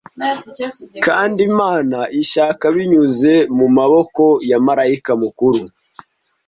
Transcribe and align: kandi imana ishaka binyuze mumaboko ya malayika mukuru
kandi 1.05 1.39
imana 1.51 1.99
ishaka 2.21 2.63
binyuze 2.75 3.33
mumaboko 3.57 4.23
ya 4.49 4.57
malayika 4.65 5.11
mukuru 5.21 5.61